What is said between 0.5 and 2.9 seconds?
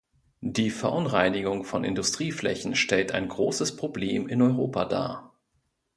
Verunreinigung von Industrieflächen